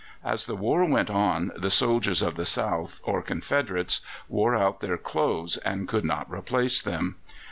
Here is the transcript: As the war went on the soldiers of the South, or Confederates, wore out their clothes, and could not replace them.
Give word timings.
As 0.23 0.47
the 0.47 0.55
war 0.55 0.83
went 0.91 1.11
on 1.11 1.51
the 1.55 1.69
soldiers 1.69 2.23
of 2.23 2.33
the 2.35 2.43
South, 2.47 3.01
or 3.03 3.21
Confederates, 3.21 4.01
wore 4.27 4.55
out 4.55 4.81
their 4.81 4.97
clothes, 4.97 5.57
and 5.57 5.87
could 5.87 6.05
not 6.05 6.27
replace 6.27 6.81
them. 6.81 7.17